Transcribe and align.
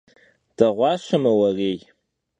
Değuaşeme 0.59 1.31
vuerêy! 1.37 1.79